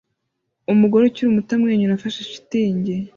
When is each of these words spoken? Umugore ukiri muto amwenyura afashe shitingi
Umugore 0.71 1.03
ukiri 1.05 1.35
muto 1.35 1.51
amwenyura 1.57 1.93
afashe 1.95 2.21
shitingi 2.29 2.95